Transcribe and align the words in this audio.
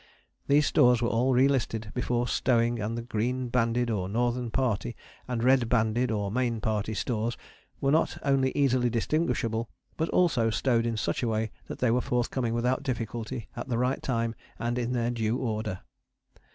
These 0.47 0.65
stores 0.65 0.99
were 0.99 1.09
all 1.09 1.31
relisted 1.35 1.93
before 1.93 2.27
stowing 2.27 2.79
and 2.81 2.97
the 2.97 3.03
green 3.03 3.49
banded 3.49 3.91
or 3.91 4.09
Northern 4.09 4.49
Party 4.49 4.95
and 5.27 5.43
red 5.43 5.69
banded 5.69 6.09
or 6.09 6.31
Main 6.31 6.59
Party 6.59 6.95
stores 6.95 7.37
were 7.79 7.91
not 7.91 8.17
only 8.23 8.51
easily 8.55 8.89
distinguishable, 8.89 9.69
but 9.97 10.09
also 10.09 10.49
stowed 10.49 10.87
in 10.87 10.97
such 10.97 11.21
a 11.21 11.27
way 11.27 11.51
that 11.67 11.77
they 11.77 11.91
were 11.91 12.01
forthcoming 12.01 12.55
without 12.55 12.81
difficulty 12.81 13.47
at 13.55 13.67
the 13.69 13.77
right 13.77 14.01
time 14.01 14.33
and 14.57 14.79
in 14.79 14.93
their 14.93 15.11
due 15.11 15.37
order. 15.37 15.81